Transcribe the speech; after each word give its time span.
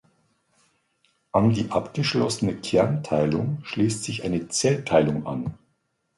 An 1.31 1.51
die 1.51 1.69
abgeschlossene 1.69 2.55
Kernteilung 2.55 3.59
schließt 3.63 4.03
sich 4.03 4.23
eine 4.23 4.47
Zellteilung 4.47 5.27
an. 5.27 5.59